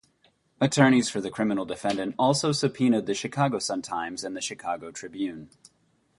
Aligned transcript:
Attorneys 0.59 1.09
for 1.09 1.21
the 1.21 1.29
criminal 1.29 1.63
defendant 1.63 2.15
also 2.17 2.51
subpoenaed 2.51 3.05
the 3.05 3.13
Chicago 3.13 3.59
Sun-Times 3.59 4.23
and 4.23 4.35
the 4.35 4.41
Chicago 4.41 4.89
Tribune. 4.89 5.51